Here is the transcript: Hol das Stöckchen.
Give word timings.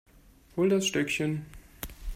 Hol 0.55 0.69
das 0.69 0.85
Stöckchen. 0.87 1.45